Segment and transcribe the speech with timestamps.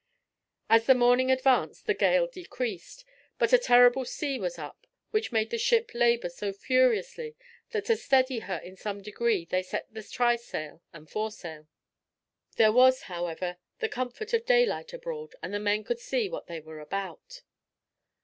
[0.67, 3.05] As the morning advanced the gale decreased,
[3.37, 7.35] but a terrible sea was up, which made the ship labor so furiously
[7.69, 11.67] that to steady her in some degree they set the trysail and foresail.
[12.55, 16.59] There was, however, the comfort of daylight abroad, and the men could see what they
[16.61, 17.43] were about.